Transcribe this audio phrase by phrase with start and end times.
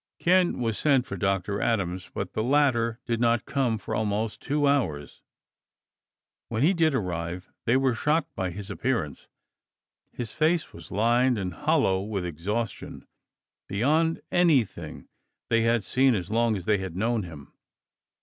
[0.17, 1.61] Ken was sent for Dr.
[1.61, 5.21] Adams, but the latter did not come for almost 2 hours.
[6.49, 9.27] When he did arrive, they were shocked by his appearance.
[10.11, 13.05] His face was lined and hollow with exhaustion,
[13.69, 15.07] beyond anything
[15.49, 17.53] they had seen as long as they had known him.